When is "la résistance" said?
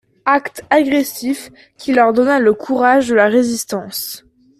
3.13-4.25